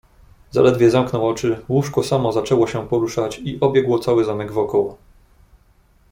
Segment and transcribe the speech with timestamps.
[0.51, 4.97] "Zaledwie zamknął oczy, łóżko samo zaczęło się poruszać i obiegło cały zamek wokoło."